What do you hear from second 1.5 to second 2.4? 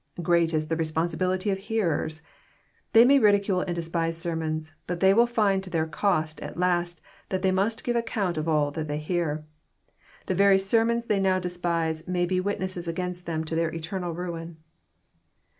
of hearers!